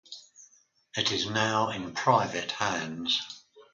It 0.97 1.11
is 1.11 1.29
now 1.29 1.69
in 1.69 1.93
private 1.93 2.49
hands. 2.53 3.45